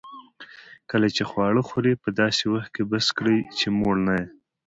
کله 0.89 1.07
چي 1.15 1.23
خواړه 1.29 1.61
خورې؛ 1.69 1.93
په 2.03 2.09
داسي 2.19 2.45
وخت 2.53 2.69
کښې 2.75 2.83
بس 2.91 3.07
کړئ، 3.17 3.39
چي 3.57 3.67
موړ 3.79 3.95
نه 4.07 4.13
يې. 4.19 4.25